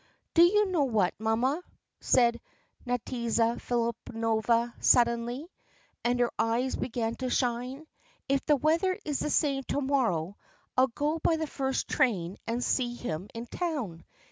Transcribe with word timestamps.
"Do 0.33 0.41
you 0.41 0.65
know 0.71 0.85
what, 0.85 1.13
mamma?" 1.19 1.61
said 1.99 2.41
Nadyezhda 2.87 3.57
Filippovna 3.61 4.73
suddenly, 4.83 5.47
and 6.03 6.19
her 6.19 6.31
eyes 6.39 6.75
began 6.75 7.13
to 7.17 7.29
shine. 7.29 7.85
"If 8.27 8.43
the 8.47 8.55
weather 8.55 8.97
is 9.05 9.19
the 9.19 9.29
same 9.29 9.61
to 9.67 9.79
morrow 9.79 10.37
I'll 10.75 10.87
go 10.87 11.19
by 11.19 11.35
the 11.35 11.45
first 11.45 11.87
train 11.87 12.39
and 12.47 12.63
see 12.63 12.95
him 12.95 13.27
in 13.35 13.45
town! 13.45 14.03